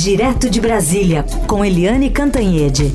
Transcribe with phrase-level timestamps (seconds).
[0.00, 2.92] Direto de Brasília, com Eliane Cantanhede.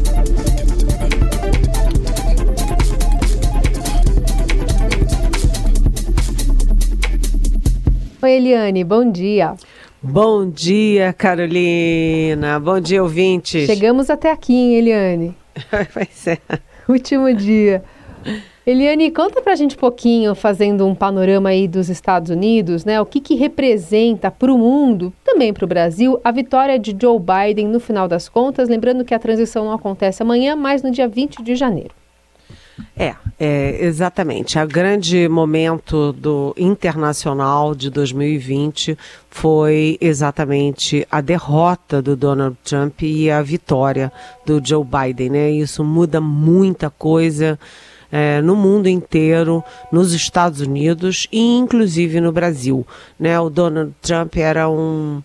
[8.21, 9.55] Oi, Eliane, bom dia.
[10.02, 12.58] Bom dia, Carolina.
[12.58, 13.65] Bom dia, ouvintes.
[13.65, 15.38] Chegamos até aqui, hein, Eliane?
[15.94, 16.40] Vai ser.
[16.88, 17.84] Último dia.
[18.66, 23.02] Eliane, conta pra gente um pouquinho, fazendo um panorama aí dos Estados Unidos, né?
[23.02, 27.20] O que, que representa para o mundo, também para o Brasil, a vitória de Joe
[27.20, 28.70] Biden no final das contas.
[28.70, 31.91] Lembrando que a transição não acontece amanhã, mas no dia 20 de janeiro.
[32.98, 34.57] É, é, exatamente.
[34.57, 38.98] O grande momento do internacional de 2020
[39.30, 44.09] foi exatamente a derrota do Donald Trump e a vitória
[44.45, 45.52] do Joe Biden, né?
[45.52, 47.59] Isso muda muita coisa
[48.13, 52.85] é, no mundo inteiro, nos Estados Unidos e inclusive no Brasil.
[53.20, 53.40] Né?
[53.40, 55.23] O Donald Trump era um,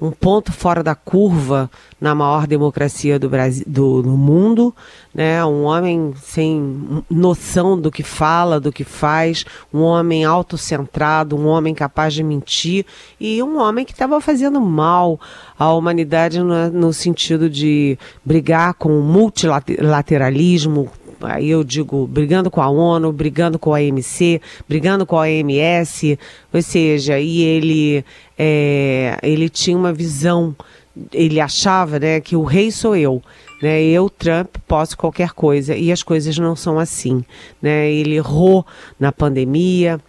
[0.00, 1.70] um ponto fora da curva
[2.00, 4.74] na maior democracia do, Brasil, do, do mundo,
[5.14, 5.44] né?
[5.44, 11.72] um homem sem noção do que fala, do que faz, um homem autocentrado, um homem
[11.72, 12.84] capaz de mentir
[13.20, 15.20] e um homem que estava fazendo mal
[15.56, 20.90] à humanidade no, no sentido de brigar com o multilateralismo,
[21.22, 26.18] aí eu digo, brigando com a ONU, brigando com a OMC, brigando com a OMS,
[26.52, 28.04] ou seja, e ele,
[28.38, 30.54] é, ele tinha uma visão,
[31.12, 33.22] ele achava né, que o rei sou eu.
[33.62, 35.74] Né, eu, Trump, posso qualquer coisa.
[35.74, 37.24] E as coisas não são assim.
[37.62, 37.90] Né?
[37.90, 38.66] Ele errou
[38.98, 40.00] na pandemia,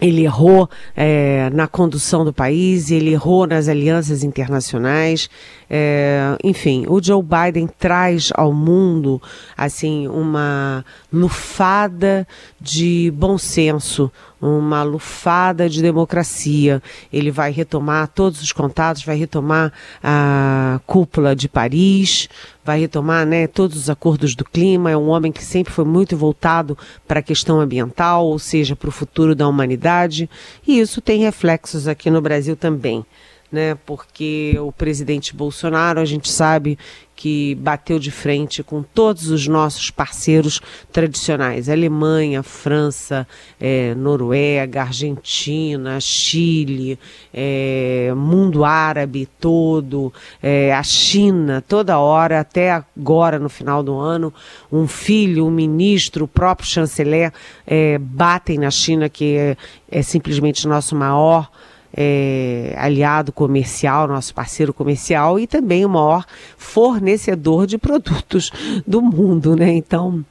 [0.00, 5.28] ele errou é, na condução do país, ele errou nas alianças internacionais.
[5.68, 9.20] É, enfim, o Joe Biden traz ao mundo
[9.56, 12.26] assim uma lufada
[12.60, 14.10] de bom senso,
[14.40, 16.82] uma lufada de democracia.
[17.12, 19.72] Ele vai retomar todos os contatos, vai retomar
[20.02, 22.28] a cúpula de Paris,
[22.64, 24.90] vai retomar né, todos os acordos do clima.
[24.90, 28.88] É um homem que sempre foi muito voltado para a questão ambiental, ou seja, para
[28.88, 30.28] o futuro da humanidade.
[30.66, 33.04] E isso tem reflexos aqui no Brasil também
[33.50, 33.76] né?
[33.86, 36.78] Porque o presidente Bolsonaro, a gente sabe
[37.18, 40.60] que bateu de frente com todos os nossos parceiros
[40.92, 43.26] tradicionais: Alemanha, França,
[43.58, 46.96] é, Noruega, Argentina, Chile,
[47.34, 54.32] é, mundo árabe todo, é, a China, toda hora, até agora no final do ano,
[54.70, 57.32] um filho, um ministro, o próprio chanceler
[57.66, 59.56] é, batem na China, que é,
[59.90, 61.50] é simplesmente nosso maior
[62.00, 66.24] é, aliado comercial, nosso parceiro comercial e também o maior
[66.56, 68.52] fornecedor de produtos
[68.86, 69.72] do mundo, né?
[69.72, 70.24] Então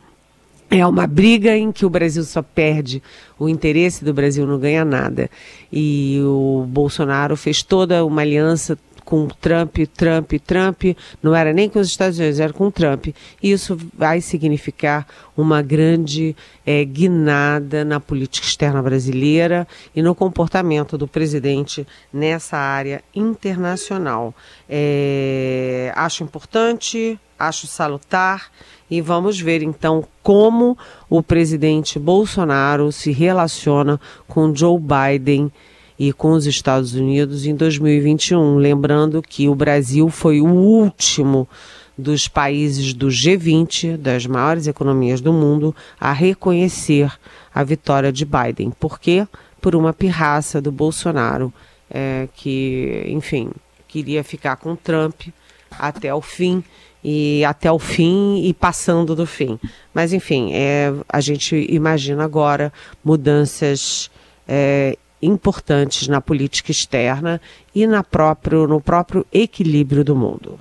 [0.72, 3.04] é uma briga em que o Brasil só perde,
[3.38, 5.30] o interesse do Brasil não ganha nada.
[5.70, 10.84] E o Bolsonaro fez toda uma aliança com Trump, Trump, Trump,
[11.24, 13.08] não era nem com os Estados Unidos, era com Trump.
[13.42, 15.08] Isso vai significar
[15.38, 16.36] uma grande
[16.66, 24.36] é, guinada na política externa brasileira e no comportamento do presidente nessa área internacional.
[24.68, 28.52] É, acho importante, acho salutar
[28.92, 30.78] e vamos ver então como
[31.10, 35.50] o presidente Bolsonaro se relaciona com Joe Biden
[36.00, 38.58] e com os Estados Unidos em 2021.
[38.58, 41.48] Lembrando que o Brasil foi o último
[41.98, 47.12] dos países do G20, das maiores economias do mundo, a reconhecer
[47.54, 48.72] a vitória de Biden.
[48.80, 49.28] Por quê?
[49.60, 51.52] Por uma pirraça do Bolsonaro,
[51.90, 53.50] é, que, enfim,
[53.88, 55.30] queria ficar com Trump
[55.72, 56.64] até o fim
[57.04, 59.60] e até o fim e passando do fim.
[59.94, 62.72] Mas enfim, é, a gente imagina agora
[63.04, 64.12] mudanças
[64.48, 67.42] é, importantes na política externa
[67.74, 70.60] e na próprio, no próprio equilíbrio do mundo.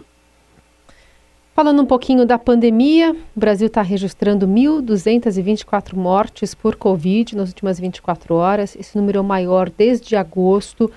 [1.56, 7.80] Falando um pouquinho da pandemia, o Brasil está registrando 1.224 mortes por Covid nas últimas
[7.80, 8.76] 24 horas.
[8.76, 10.90] Esse número é o maior desde agosto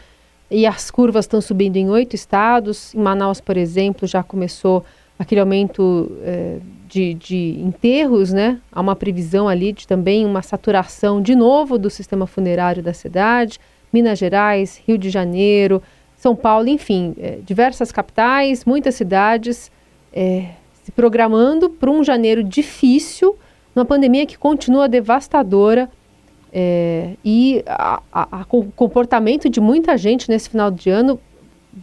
[0.51, 2.93] e as curvas estão subindo em oito estados.
[2.93, 4.83] Em Manaus, por exemplo, já começou
[5.19, 8.59] aquele aumento eh, de, de enterros, né?
[8.71, 13.59] Há uma previsão ali de também uma saturação de novo do sistema funerário da cidade.
[13.91, 15.83] Minas Gerais, Rio de Janeiro,
[16.15, 19.69] São Paulo, enfim, é, diversas capitais, muitas cidades
[20.13, 20.51] é,
[20.83, 23.37] se programando para um janeiro difícil,
[23.75, 25.89] uma pandemia que continua devastadora.
[26.51, 27.63] É, e
[28.51, 31.19] o comportamento de muita gente nesse final de ano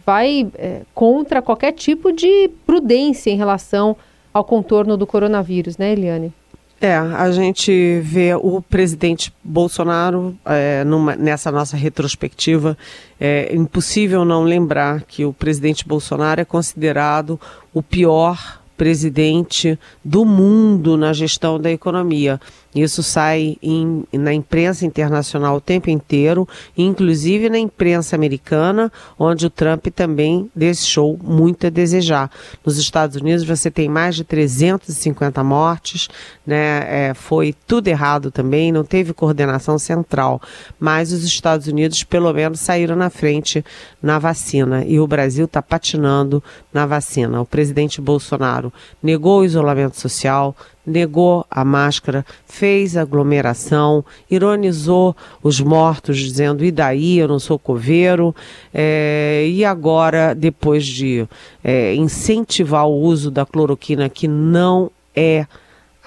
[0.05, 3.95] vai é, contra qualquer tipo de prudência em relação
[4.33, 6.33] ao contorno do coronavírus, né, Eliane?
[6.79, 12.77] É, a gente vê o presidente Bolsonaro é, numa, nessa nossa retrospectiva.
[13.19, 17.39] É impossível não lembrar que o presidente Bolsonaro é considerado
[17.73, 22.39] o pior presidente do mundo na gestão da economia.
[22.81, 26.47] Isso sai em, na imprensa internacional o tempo inteiro,
[26.77, 32.29] inclusive na imprensa americana, onde o Trump também deixou muito a desejar.
[32.65, 36.07] Nos Estados Unidos você tem mais de 350 mortes,
[36.45, 37.09] né?
[37.09, 40.41] É, foi tudo errado também, não teve coordenação central.
[40.79, 43.63] Mas os Estados Unidos, pelo menos, saíram na frente
[44.01, 47.41] na vacina e o Brasil está patinando na vacina.
[47.41, 48.71] O presidente Bolsonaro
[49.01, 50.55] negou o isolamento social,
[50.87, 55.13] negou a máscara, fez aglomeração, ironizou
[55.43, 58.33] os mortos, dizendo: e daí, eu não sou coveiro.
[58.73, 61.27] É, e agora, depois de
[61.61, 65.45] é, incentivar o uso da cloroquina, que não é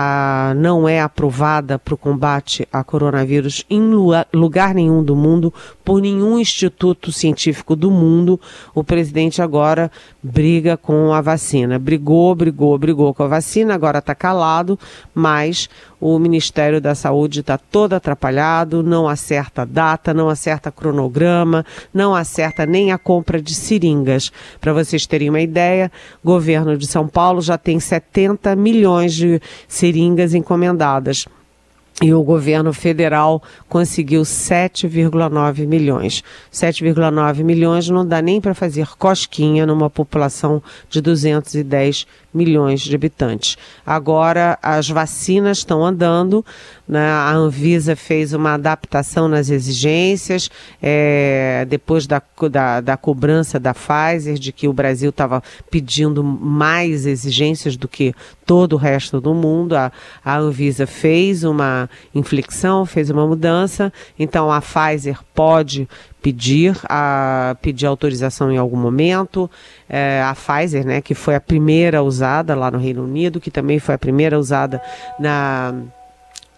[0.02, 3.82] a, não é aprovada para o combate a coronavírus em
[4.32, 5.52] lugar nenhum do mundo,
[5.84, 8.40] por nenhum instituto científico do mundo.
[8.74, 9.92] O presidente agora
[10.22, 11.78] briga com a vacina.
[11.78, 14.78] Brigou, brigou, brigou com a vacina, agora está calado,
[15.14, 15.69] mas
[16.00, 22.64] o Ministério da Saúde está todo atrapalhado, não acerta data, não acerta cronograma, não acerta
[22.67, 24.31] nem a compra de seringas.
[24.61, 25.90] Para vocês terem uma ideia,
[26.23, 31.26] o governo de São Paulo já tem 70 milhões de seringas encomendadas
[32.02, 36.25] e o governo federal conseguiu 7,9 milhões.
[36.50, 43.56] 7,9 milhões não dá nem para fazer cosquinha numa população de 210 milhões de habitantes.
[43.84, 46.44] Agora as vacinas estão andando,
[46.86, 47.10] né?
[47.10, 50.50] a Anvisa fez uma adaptação nas exigências,
[50.82, 57.06] é, depois da, da, da, cobrança da Pfizer, de que o Brasil estava pedindo mais
[57.06, 58.14] exigências do que
[58.46, 59.74] todo o resto do mundo.
[59.74, 59.92] A,
[60.24, 65.88] a Anvisa fez uma inflexão, fez uma mudança, então a Pfizer pode
[66.22, 69.50] pedir a pedir autorização em algum momento.
[69.88, 73.78] É, a Pfizer, né, que foi a primeira usada lá no Reino Unido, que também
[73.78, 74.81] foi a primeira usada
[75.19, 75.75] na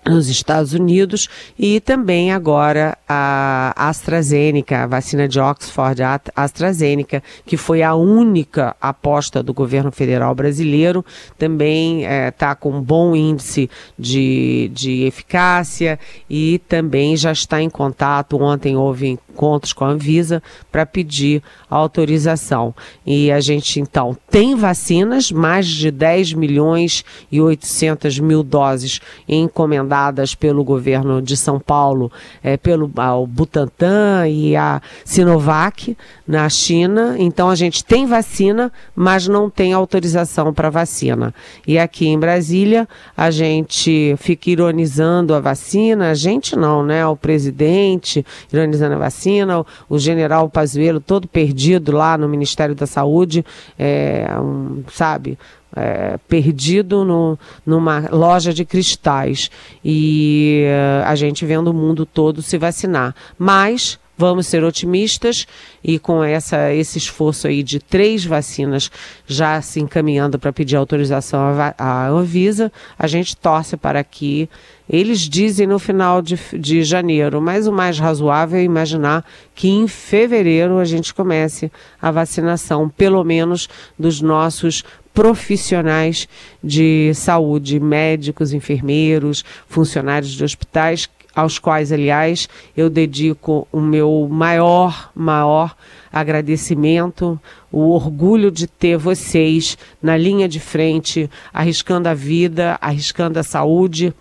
[0.05, 7.57] nos Estados Unidos e também agora a AstraZeneca, a vacina de Oxford, a AstraZeneca, que
[7.57, 11.05] foi a única aposta do governo federal brasileiro,
[11.39, 15.99] também está é, com um bom índice de, de eficácia
[16.29, 18.43] e também já está em contato.
[18.43, 22.75] Ontem houve encontros com a Anvisa para pedir autorização.
[23.07, 30.03] E a gente então tem vacinas, mais de 10 milhões e 800 mil doses encomendadas
[30.13, 32.11] dadas pelo governo de São Paulo,
[32.43, 32.91] é, pelo
[33.21, 35.97] o Butantan e a Sinovac
[36.27, 37.17] na China.
[37.19, 41.35] Então a gente tem vacina, mas não tem autorização para vacina.
[41.67, 47.07] E aqui em Brasília a gente fica ironizando a vacina, a gente não, né?
[47.07, 52.87] O presidente ironizando a vacina, o, o general Pazuello todo perdido lá no Ministério da
[52.87, 53.45] Saúde,
[53.79, 55.39] é, um, sabe?
[55.75, 59.51] é, perdido no, numa loja de cristais
[59.85, 63.15] e uh, a gente vendo o mundo todo se vacinar.
[63.39, 65.49] Mas vamos ser otimistas
[65.83, 68.89] e com essa, esse esforço aí de três vacinas
[69.27, 71.41] já se encaminhando para pedir autorização
[71.77, 74.49] à, Anvisa, a gente torce para que
[74.89, 79.25] eles dizem no final de, de janeiro, mas o mais razoável é imaginar
[79.57, 86.29] que em fevereiro a gente comece a vacinação, pelo menos dos nossos profissionais
[86.63, 95.11] de saúde, médicos, enfermeiros, funcionários de hospitais, aos quais, aliás, eu dedico o meu maior,
[95.15, 95.75] maior
[96.13, 103.43] agradecimento, o orgulho de ter vocês na linha de frente, arriscando a vida, arriscando a
[103.43, 104.15] saúde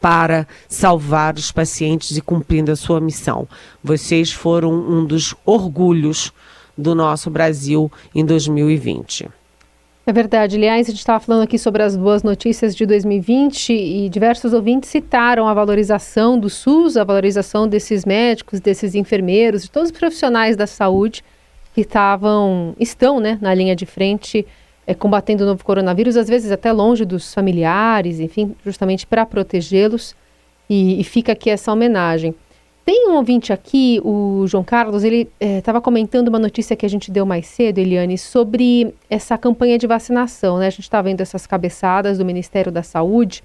[0.00, 3.48] para salvar os pacientes e cumprindo a sua missão.
[3.82, 6.32] Vocês foram um dos orgulhos
[6.76, 9.37] do nosso Brasil em 2020.
[10.08, 10.56] É verdade.
[10.56, 14.88] Aliás, a gente estava falando aqui sobre as boas notícias de 2020 e diversos ouvintes
[14.88, 20.56] citaram a valorização do SUS, a valorização desses médicos, desses enfermeiros, de todos os profissionais
[20.56, 21.22] da saúde
[21.74, 24.46] que estavam, estão né, na linha de frente
[24.86, 30.16] é, combatendo o novo coronavírus, às vezes até longe dos familiares, enfim, justamente para protegê-los.
[30.70, 32.34] E, e fica aqui essa homenagem.
[32.88, 36.88] Tem um ouvinte aqui, o João Carlos, ele estava é, comentando uma notícia que a
[36.88, 40.56] gente deu mais cedo, Eliane, sobre essa campanha de vacinação.
[40.56, 40.68] Né?
[40.68, 43.44] A gente está vendo essas cabeçadas do Ministério da Saúde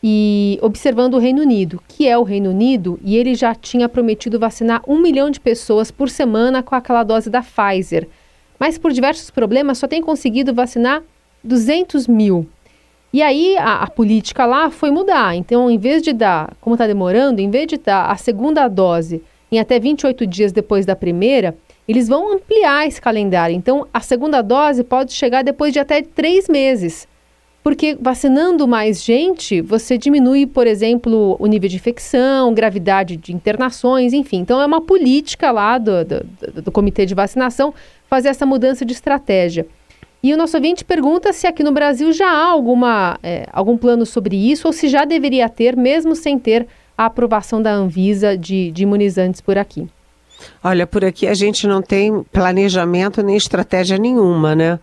[0.00, 4.38] e observando o Reino Unido, que é o Reino Unido, e ele já tinha prometido
[4.38, 8.06] vacinar um milhão de pessoas por semana com aquela dose da Pfizer.
[8.56, 11.02] Mas por diversos problemas só tem conseguido vacinar
[11.42, 12.48] 200 mil.
[13.12, 15.34] E aí a, a, política lá foi mudar.
[15.34, 19.22] Então, em vez de dar, como está demorando, em vez de dar a segunda dose
[19.50, 21.56] em até 28 dias depois da primeira,
[21.88, 23.54] eles vão ampliar esse calendário.
[23.54, 27.06] Então, a segunda dose pode chegar depois de até três meses.
[27.62, 34.12] Porque vacinando mais gente, você diminui, por exemplo, o nível de infecção, gravidade de internações,
[34.12, 34.38] enfim.
[34.38, 37.74] Então, é uma política lá do, do, do comitê de vacinação
[38.08, 39.66] fazer essa mudança de estratégia.
[40.26, 44.04] E o nosso ouvinte pergunta se aqui no Brasil já há alguma, é, algum plano
[44.04, 46.66] sobre isso ou se já deveria ter, mesmo sem ter
[46.98, 49.86] a aprovação da Anvisa de, de imunizantes por aqui.
[50.64, 54.80] Olha, por aqui a gente não tem planejamento nem estratégia nenhuma, né?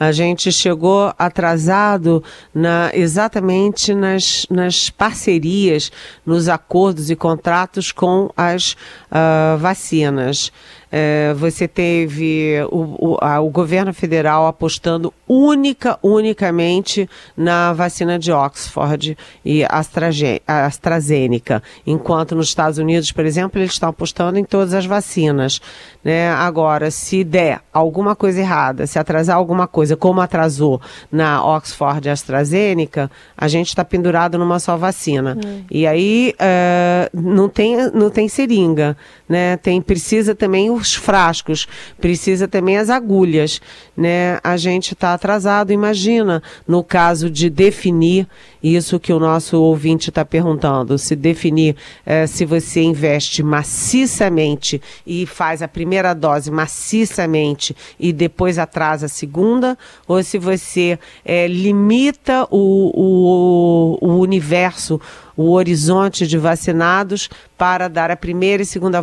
[0.00, 2.24] A gente chegou atrasado
[2.54, 5.92] na, exatamente nas, nas parcerias,
[6.24, 10.50] nos acordos e contratos com as uh, vacinas.
[10.90, 18.30] É, você teve o, o, a, o, governo federal apostando única, unicamente na vacina de
[18.30, 24.86] Oxford e AstraZeneca, enquanto nos Estados Unidos, por exemplo, eles estão apostando em todas as
[24.86, 25.60] vacinas.
[26.04, 26.30] Né?
[26.30, 32.10] Agora, se der alguma coisa errada, se atrasar alguma coisa, como atrasou na Oxford e
[32.10, 35.36] AstraZeneca, a gente está pendurado numa só vacina.
[35.44, 35.64] Hum.
[35.68, 38.96] E aí uh, não, tem, não tem seringa,
[39.28, 39.56] né?
[39.56, 41.66] Tem, precisa também os frascos,
[42.00, 43.60] precisa também as agulhas,
[43.96, 44.38] né?
[44.42, 48.28] A gente está atrasado, imagina, no caso de definir
[48.62, 55.24] isso que o nosso ouvinte está perguntando, se definir eh, se você investe maciçamente e
[55.24, 62.46] faz a primeira dose maciçamente e depois atrasa a segunda, ou se você eh, limita
[62.50, 65.00] o, o, o universo
[65.36, 67.28] o horizonte de vacinados
[67.58, 69.02] para dar a primeira e segunda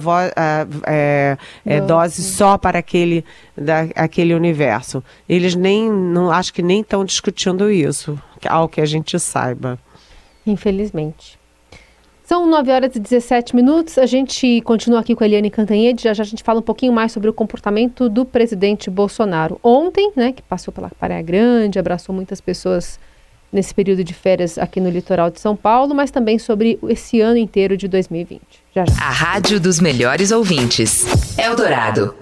[0.87, 3.23] é, é, dose só para aquele,
[3.55, 5.03] da, aquele universo.
[5.29, 9.77] Eles nem, não, acho que nem estão discutindo isso, ao que a gente saiba.
[10.45, 11.39] Infelizmente.
[12.23, 13.97] São 9 horas e 17 minutos.
[13.97, 16.03] A gente continua aqui com a Eliane Cantanhede.
[16.03, 19.59] Já, já a gente fala um pouquinho mais sobre o comportamento do presidente Bolsonaro.
[19.61, 22.97] Ontem, né, que passou pela Praia Grande, abraçou muitas pessoas
[23.53, 27.37] nesse período de férias aqui no litoral de São Paulo, mas também sobre esse ano
[27.37, 28.41] inteiro de 2020.
[28.75, 28.93] Já já.
[28.99, 31.05] A rádio dos melhores ouvintes.
[31.37, 32.15] Eldorado.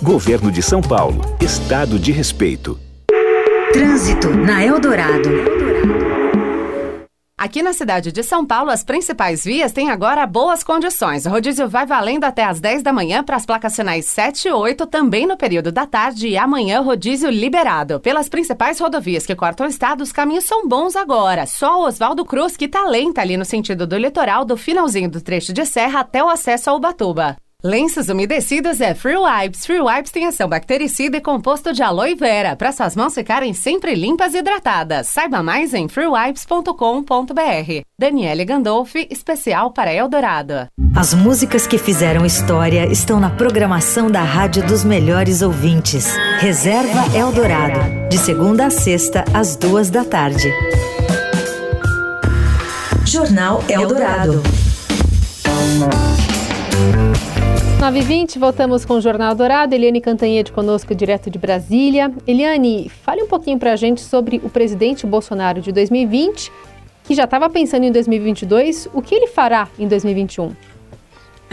[0.00, 1.22] Governo de São Paulo.
[1.40, 2.78] Estado de respeito.
[3.72, 5.30] Trânsito na Eldorado.
[7.38, 11.24] Aqui na cidade de São Paulo, as principais vias têm agora boas condições.
[11.24, 14.52] O rodízio vai valendo até às 10 da manhã para as placas sinais 7 e
[14.52, 17.98] 8, também no período da tarde, e amanhã rodízio liberado.
[17.98, 21.46] Pelas principais rodovias que cortam o estado, os caminhos são bons agora.
[21.46, 25.22] Só o Oswaldo Cruz, que tá lenta ali no sentido do litoral, do finalzinho do
[25.22, 27.36] trecho de serra até o acesso a Ubatuba.
[27.64, 29.64] Lenços umedecidos é Free Wipes.
[29.64, 33.94] Free Wipes tem ação bactericida e composto de aloe vera, para suas mãos ficarem sempre
[33.94, 35.06] limpas e hidratadas.
[35.06, 37.82] Saiba mais em freewipes.com.br.
[37.96, 40.66] Daniele Gandolfi, especial para Eldorado.
[40.96, 46.16] As músicas que fizeram história estão na programação da Rádio dos Melhores Ouvintes.
[46.40, 50.52] Reserva Eldorado, de segunda a sexta, às duas da tarde.
[53.06, 54.42] Jornal Eldorado.
[57.82, 59.74] 9h20, voltamos com o Jornal Dourado.
[59.74, 62.12] Eliane Cantanhede conosco, direto de Brasília.
[62.28, 66.52] Eliane, fale um pouquinho para a gente sobre o presidente Bolsonaro de 2020,
[67.02, 68.88] que já estava pensando em 2022.
[68.94, 70.54] O que ele fará em 2021?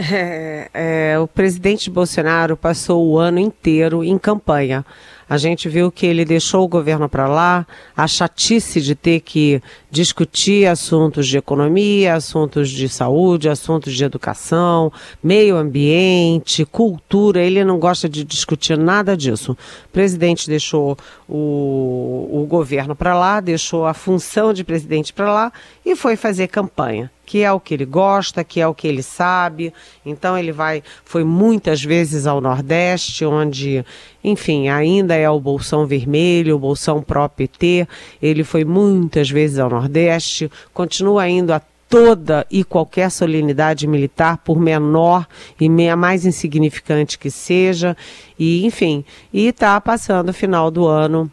[0.00, 4.84] É, é, o presidente Bolsonaro passou o ano inteiro em campanha.
[5.28, 9.62] A gente viu que ele deixou o governo para lá, a chatice de ter que
[9.90, 14.90] discutir assuntos de economia, assuntos de saúde, assuntos de educação,
[15.22, 17.42] meio ambiente, cultura.
[17.42, 19.52] Ele não gosta de discutir nada disso.
[19.52, 20.96] O presidente deixou
[21.28, 25.52] o, o governo para lá, deixou a função de presidente para lá
[25.84, 29.04] e foi fazer campanha que é o que ele gosta, que é o que ele
[29.04, 29.72] sabe.
[30.04, 33.84] Então ele vai, foi muitas vezes ao Nordeste, onde,
[34.24, 37.86] enfim, ainda é o Bolsão Vermelho, o Bolsão pró-PT.
[38.20, 44.58] Ele foi muitas vezes ao Nordeste, continua indo a toda e qualquer solenidade militar, por
[44.58, 45.24] menor
[45.60, 47.96] e meia mais insignificante que seja,
[48.36, 51.30] e enfim, e está passando o final do ano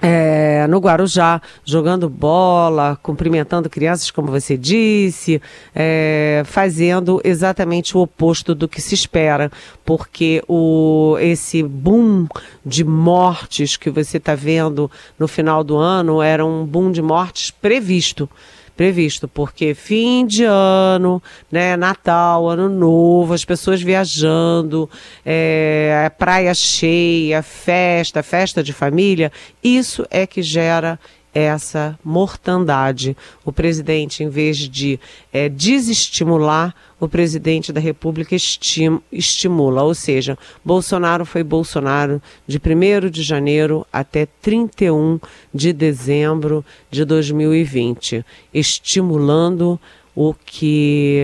[0.00, 5.40] é, no Guarujá, jogando bola, cumprimentando crianças, como você disse,
[5.74, 9.50] é, fazendo exatamente o oposto do que se espera,
[9.84, 12.26] porque o, esse boom
[12.64, 17.50] de mortes que você está vendo no final do ano era um boom de mortes
[17.50, 18.28] previsto
[18.78, 21.20] previsto, porque fim de ano,
[21.50, 24.88] né, Natal, Ano Novo, as pessoas viajando,
[25.26, 29.32] é, praia cheia, festa, festa de família,
[29.64, 30.96] isso é que gera
[31.32, 33.16] essa mortandade.
[33.44, 34.98] O presidente, em vez de
[35.32, 39.82] é, desestimular, o presidente da República estim estimula.
[39.82, 45.20] Ou seja, Bolsonaro foi Bolsonaro de 1 de janeiro até 31
[45.54, 49.80] de dezembro de 2020, estimulando
[50.14, 51.20] o que,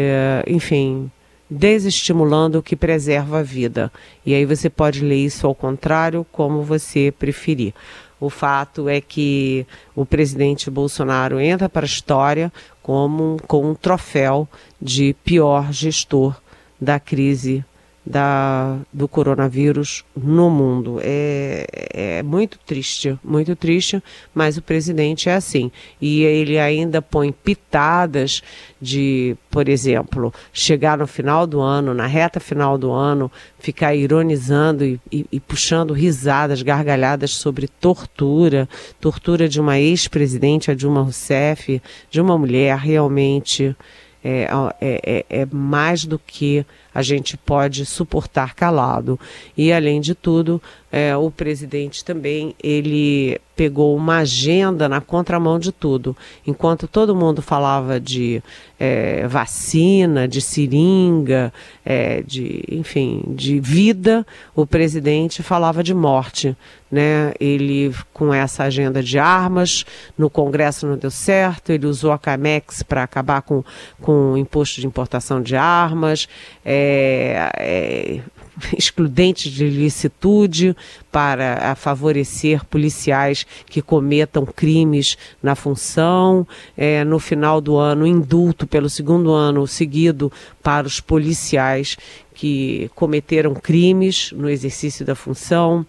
[0.46, 1.10] enfim,
[1.50, 3.92] desestimulando o que preserva a vida.
[4.24, 7.74] E aí você pode ler isso ao contrário, como você preferir.
[8.24, 12.50] O fato é que o presidente Bolsonaro entra para a história
[12.82, 14.48] como com um troféu
[14.80, 16.34] de pior gestor
[16.80, 17.62] da crise
[18.06, 20.98] da, do coronavírus no mundo.
[21.02, 24.02] É, é muito triste, muito triste,
[24.34, 25.70] mas o presidente é assim.
[26.00, 28.42] E ele ainda põe pitadas
[28.80, 34.84] de, por exemplo, chegar no final do ano, na reta final do ano, ficar ironizando
[34.84, 38.68] e, e, e puxando risadas, gargalhadas sobre tortura,
[39.00, 41.80] tortura de uma ex-presidente, a Dilma Rousseff,
[42.10, 43.74] de uma mulher realmente
[44.22, 44.48] é,
[44.80, 49.18] é, é, é mais do que a gente pode suportar calado.
[49.56, 50.62] E além de tudo,
[50.96, 56.16] é, o presidente também ele pegou uma agenda na contramão de tudo.
[56.46, 58.40] Enquanto todo mundo falava de
[58.78, 61.52] é, vacina, de seringa,
[61.84, 66.56] é, de enfim, de vida, o presidente falava de morte.
[66.88, 67.32] Né?
[67.40, 69.84] Ele com essa agenda de armas
[70.16, 71.72] no Congresso não deu certo.
[71.72, 73.64] Ele usou a Camex para acabar com,
[74.00, 76.28] com o imposto de importação de armas.
[76.64, 78.20] É, é,
[78.76, 80.76] excludentes de licitude
[81.10, 86.46] para favorecer policiais que cometam crimes na função.
[86.76, 90.30] É, no final do ano, indulto pelo segundo ano seguido
[90.62, 91.96] para os policiais
[92.34, 95.86] que cometeram crimes no exercício da função.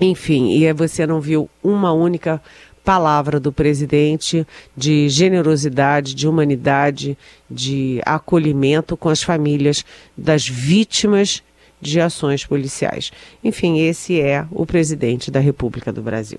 [0.00, 2.42] Enfim, e você não viu uma única
[2.84, 4.44] palavra do presidente
[4.76, 7.16] de generosidade, de humanidade,
[7.48, 9.84] de acolhimento com as famílias
[10.16, 11.42] das vítimas
[11.82, 13.10] de ações policiais.
[13.42, 16.38] Enfim, esse é o presidente da República do Brasil.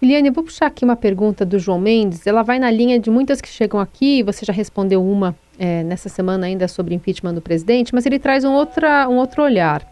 [0.00, 2.26] Eliane, eu vou puxar aqui uma pergunta do João Mendes.
[2.26, 4.22] Ela vai na linha de muitas que chegam aqui.
[4.22, 8.44] Você já respondeu uma é, nessa semana ainda sobre impeachment do presidente, mas ele traz
[8.44, 9.86] um, outra, um outro olhar.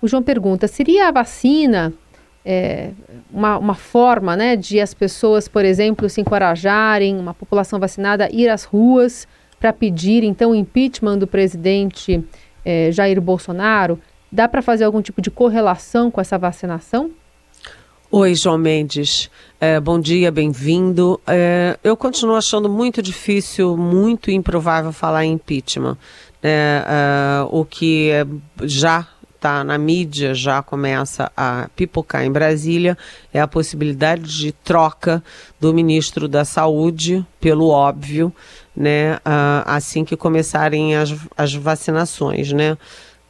[0.00, 1.92] O João pergunta: seria a vacina
[2.44, 2.90] é,
[3.32, 8.48] uma, uma forma né, de as pessoas, por exemplo, se encorajarem, uma população vacinada, ir
[8.48, 9.26] às ruas
[9.58, 12.22] para pedir então o impeachment do presidente
[12.64, 13.98] é, Jair Bolsonaro,
[14.30, 17.10] dá para fazer algum tipo de correlação com essa vacinação?
[18.10, 19.30] Oi, João Mendes.
[19.58, 21.18] É, bom dia, bem-vindo.
[21.26, 25.96] É, eu continuo achando muito difícil, muito improvável falar em impeachment.
[26.42, 28.10] É, é o que
[28.62, 29.08] já
[29.42, 32.96] está na mídia, já começa a pipocar em Brasília,
[33.34, 35.22] é a possibilidade de troca
[35.60, 38.32] do ministro da Saúde, pelo óbvio,
[38.74, 39.18] né,
[39.66, 42.78] assim que começarem as, as vacinações, né?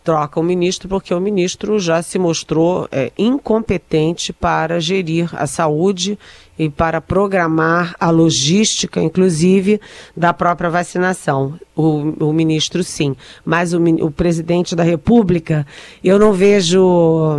[0.05, 6.18] Troca o ministro porque o ministro já se mostrou é, incompetente para gerir a saúde
[6.59, 9.81] e para programar a logística, inclusive,
[10.16, 11.59] da própria vacinação.
[11.74, 13.16] O, o ministro, sim.
[13.44, 15.66] Mas o, o presidente da República,
[16.04, 17.38] eu não vejo,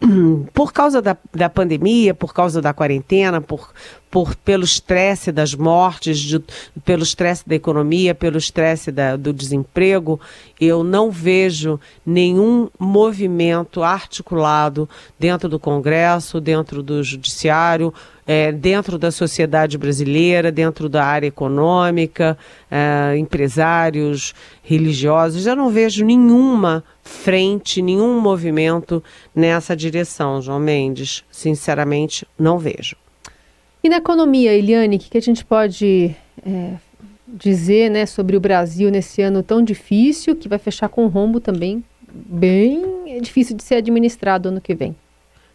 [0.54, 3.70] por causa da, da pandemia, por causa da quarentena, por,
[4.14, 6.40] por, pelo estresse das mortes, de,
[6.84, 10.20] pelo estresse da economia, pelo estresse do desemprego,
[10.60, 17.92] eu não vejo nenhum movimento articulado dentro do Congresso, dentro do Judiciário,
[18.26, 22.38] é, dentro da sociedade brasileira, dentro da área econômica,
[22.74, 24.34] é, empresários,
[24.64, 25.46] religiosos.
[25.46, 29.00] Eu não vejo nenhuma frente, nenhum movimento
[29.32, 31.22] nessa direção, João Mendes.
[31.30, 32.96] Sinceramente, não vejo.
[33.84, 36.72] E na economia, Eliane, o que, que a gente pode é,
[37.28, 41.38] dizer né, sobre o Brasil nesse ano tão difícil, que vai fechar com um rombo
[41.38, 44.96] também bem difícil de ser administrado ano que vem?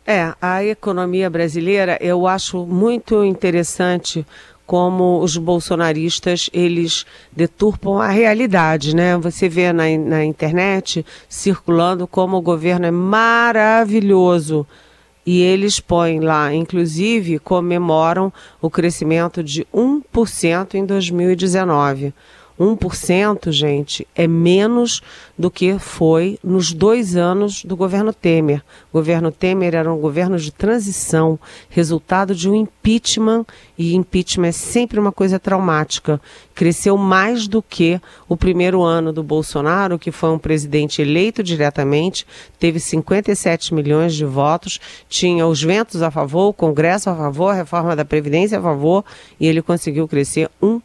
[0.07, 4.25] É, a economia brasileira, eu acho muito interessante
[4.69, 9.17] como os bolsonaristas eles deturpam a realidade, né?
[9.17, 14.67] Você vê na, na internet circulando como o governo é maravilhoso
[15.25, 22.13] e eles põem lá, inclusive comemoram o crescimento de 1% em 2019.
[22.59, 25.01] 1%, gente, é menos
[25.37, 28.61] do que foi nos dois anos do governo Temer.
[28.91, 33.45] O governo Temer era um governo de transição, resultado de um impeachment,
[33.77, 36.19] e impeachment é sempre uma coisa traumática.
[36.53, 42.27] Cresceu mais do que o primeiro ano do Bolsonaro, que foi um presidente eleito diretamente,
[42.59, 47.53] teve 57 milhões de votos, tinha os ventos a favor, o Congresso a favor, a
[47.53, 49.05] reforma da Previdência a favor,
[49.39, 50.81] e ele conseguiu crescer 1%.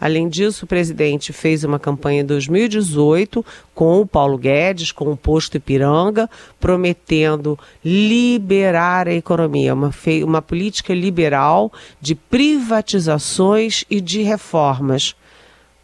[0.00, 5.16] Além disso, o presidente fez uma campanha em 2018 com o Paulo Guedes, com o
[5.16, 6.28] posto Ipiranga,
[6.60, 9.90] prometendo liberar a economia, uma,
[10.24, 15.16] uma política liberal de privatizações e de reformas.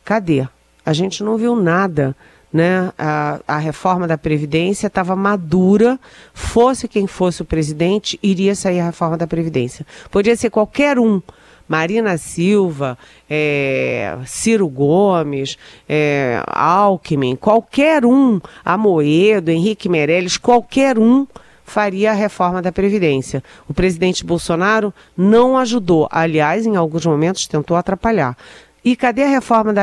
[0.05, 0.47] Cadê?
[0.85, 2.17] A gente não viu nada.
[2.51, 2.91] Né?
[2.97, 6.01] A, a, reforma da Previdência estava madura,
[6.33, 9.87] fosse quem fosse o presidente, iria sair a reforma da Previdência.
[10.11, 11.21] Podia ser qualquer um,
[11.69, 12.97] Marina Silva,
[13.29, 21.27] é, Ciro Gomes, é, Alckmin, qualquer um, Amoedo, Henrique Meirelles, qualquer um
[21.69, 23.45] faria a reforma da Previdência.
[23.69, 28.37] O presidente Bolsonaro não ajudou, aliás, em alguns momentos tentou atrapalhar.
[28.83, 29.83] E cadê a reforma da,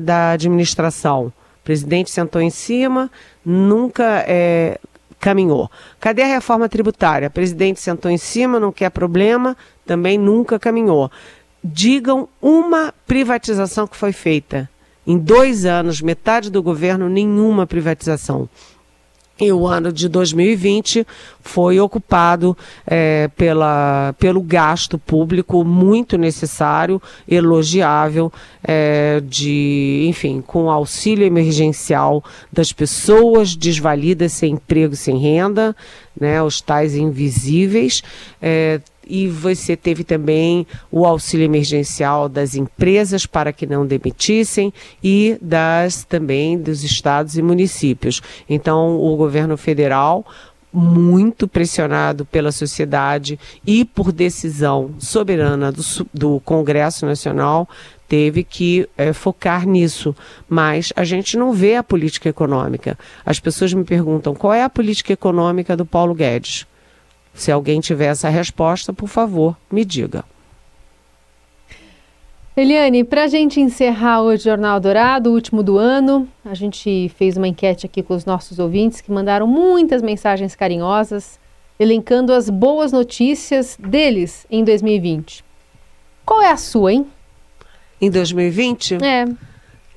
[0.00, 1.26] da administração?
[1.26, 3.10] O presidente sentou em cima,
[3.44, 4.78] nunca é,
[5.20, 5.70] caminhou.
[6.00, 7.28] Cadê a reforma tributária?
[7.28, 11.10] O presidente sentou em cima, não quer problema, também nunca caminhou.
[11.62, 14.68] Digam uma privatização que foi feita.
[15.06, 18.48] Em dois anos, metade do governo, nenhuma privatização.
[19.38, 21.06] E o ano de 2020
[21.42, 28.32] foi ocupado é, pela, pelo gasto público muito necessário, elogiável,
[28.66, 35.76] é, de, enfim, com auxílio emergencial das pessoas desvalidas, sem emprego, sem renda,
[36.18, 38.02] né, os tais invisíveis.
[38.40, 45.38] É, e você teve também o auxílio emergencial das empresas para que não demitissem e
[45.40, 48.20] das também dos estados e municípios.
[48.48, 50.26] Então, o governo federal
[50.72, 57.66] muito pressionado pela sociedade e por decisão soberana do, do Congresso Nacional,
[58.06, 60.14] teve que é, focar nisso.
[60.48, 62.98] Mas a gente não vê a política econômica.
[63.24, 66.66] As pessoas me perguntam qual é a política econômica do Paulo Guedes.
[67.36, 70.24] Se alguém tiver essa resposta, por favor, me diga.
[72.56, 77.36] Eliane, para a gente encerrar o Jornal Dourado, o último do ano, a gente fez
[77.36, 81.38] uma enquete aqui com os nossos ouvintes que mandaram muitas mensagens carinhosas,
[81.78, 85.44] elencando as boas notícias deles em 2020.
[86.24, 87.06] Qual é a sua, hein?
[88.00, 88.94] Em 2020?
[89.04, 89.26] É.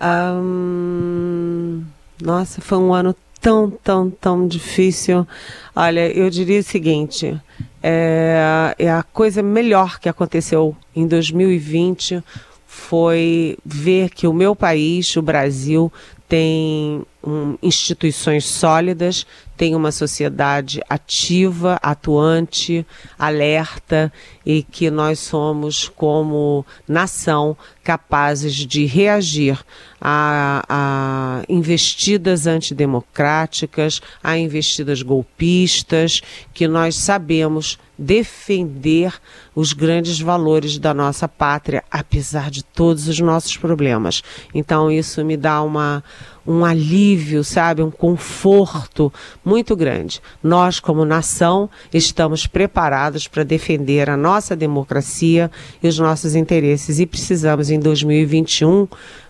[0.04, 1.86] Um...
[2.21, 5.28] Nossa, foi um ano tão, tão, tão difícil.
[5.75, 7.39] Olha, eu diria o seguinte:
[7.82, 12.23] é, é a coisa melhor que aconteceu em 2020
[12.65, 15.91] foi ver que o meu país, o Brasil,
[16.28, 19.26] tem um, instituições sólidas,
[19.60, 22.86] tem uma sociedade ativa, atuante,
[23.18, 24.12] alerta
[24.46, 29.60] e que nós somos, como nação, capazes de reagir
[30.00, 36.22] a, a investidas antidemocráticas, a investidas golpistas,
[36.54, 39.13] que nós sabemos defender
[39.54, 44.24] os grandes valores da nossa pátria, apesar de todos os nossos problemas.
[44.56, 46.02] Então, isso me dá uma
[46.50, 49.14] um alívio, sabe, um conforto
[49.46, 50.20] muito grande.
[50.42, 57.06] Nós, como nação, estamos preparados para defender a nossa democracia e os nossos interesses e
[57.06, 58.88] precisamos, em 2021,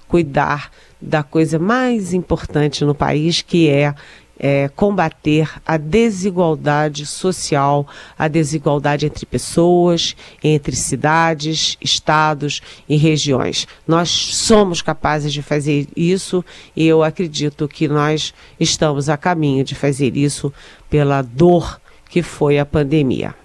[0.07, 3.93] cuidar da coisa mais importante no país, que é
[4.39, 7.85] é, combater a desigualdade social,
[8.17, 13.67] a desigualdade entre pessoas, entre cidades, estados e regiões.
[13.87, 16.43] Nós somos capazes de fazer isso
[16.75, 20.53] e eu acredito que nós estamos a caminho de fazer isso
[20.89, 23.35] pela dor que foi a pandemia.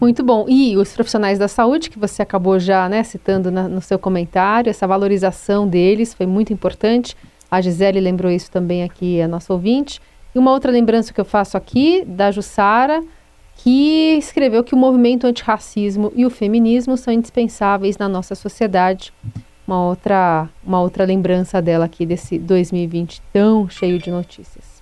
[0.00, 0.44] Muito bom.
[0.46, 4.68] E os profissionais da saúde, que você acabou já né, citando na, no seu comentário,
[4.68, 7.16] essa valorização deles foi muito importante.
[7.50, 10.00] A Gisele lembrou isso também aqui, a nossa ouvinte.
[10.34, 13.02] E uma outra lembrança que eu faço aqui, da Jussara,
[13.56, 19.12] que escreveu que o movimento antirracismo e o feminismo são indispensáveis na nossa sociedade.
[19.66, 24.75] Uma outra, uma outra lembrança dela aqui desse 2020 tão cheio de notícias.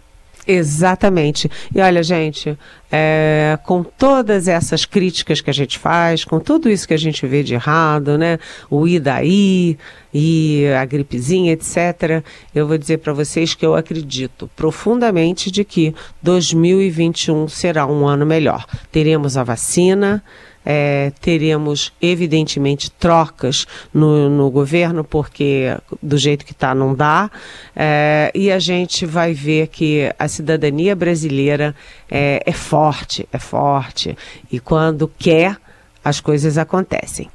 [0.47, 1.51] Exatamente.
[1.75, 2.59] E olha, gente,
[2.93, 7.27] é, com todas essas críticas que a gente faz, com tudo isso que a gente
[7.27, 8.39] vê de errado, né?
[8.71, 9.79] O ir daí
[10.13, 12.23] e a gripezinha, etc.
[12.55, 18.27] Eu vou dizer para vocês que eu acredito profundamente de que 2021 será um ano
[18.27, 18.67] melhor.
[18.93, 20.23] Teremos a vacina,
[20.65, 27.31] é, teremos, evidentemente, trocas no, no, governo, porque do jeito que está não dá,
[27.77, 31.75] é, e a gente vai ver que a cidadania brasileira
[32.11, 34.17] é, é forte, é forte,
[34.51, 35.57] e quando quer,
[36.05, 37.31] as coisas acontecem.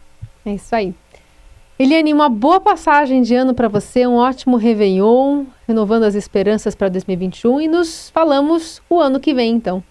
[0.46, 0.94] É isso aí.
[1.78, 6.90] Eliane, uma boa passagem de ano para você, um ótimo Réveillon, renovando as esperanças para
[6.90, 9.82] 2021 e nos falamos o ano que vem, então.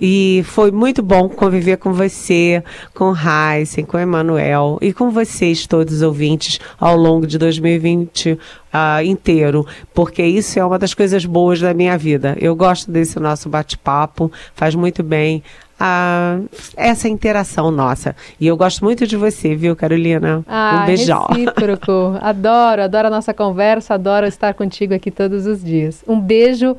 [0.00, 2.62] E foi muito bom conviver com você,
[2.94, 8.38] com Heisen, com Emanuel e com vocês, todos os ouvintes, ao longo de 2020 uh,
[8.72, 12.36] ah, inteiro, porque isso é uma das coisas boas da minha vida.
[12.40, 15.42] Eu gosto desse nosso bate-papo, faz muito bem.
[15.80, 18.16] Uh, essa interação nossa.
[18.40, 20.44] E eu gosto muito de você, viu, Carolina?
[20.48, 21.26] Ah, um beijão.
[21.28, 22.18] Recíproco.
[22.20, 26.02] adoro, adoro a nossa conversa, adoro estar contigo aqui todos os dias.
[26.06, 26.76] Um beijo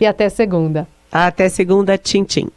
[0.00, 0.88] e até segunda.
[1.12, 2.48] Até segunda, tchim, tchim.